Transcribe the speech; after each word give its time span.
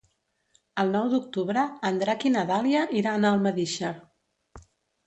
El 0.83 0.89
nou 0.95 1.11
d'octubre 1.11 1.65
en 1.91 2.01
Drac 2.05 2.27
i 2.31 2.35
na 2.39 2.47
Dàlia 2.55 2.89
iran 3.03 3.23
a 3.23 3.33
Almedíxer. 3.39 3.95